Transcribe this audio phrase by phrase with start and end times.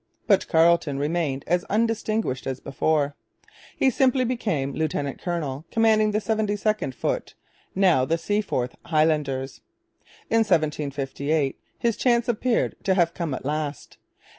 [0.25, 3.15] But Carleton remained as undistinguished as before.
[3.77, 7.35] He simply became lieutenant colonel commanding the 72nd Foot,
[7.75, 9.61] now the Seaforth Highlanders.
[10.27, 13.99] In 1758 his chance appeared to have come at last.